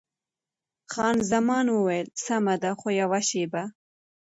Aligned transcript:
خان 0.91 1.17
زمان 1.31 1.65
وویل: 1.71 2.07
سمه 2.25 2.55
ده، 2.61 2.71
خو 2.79 2.87
یوه 3.01 3.19
شېبه. 3.29 3.63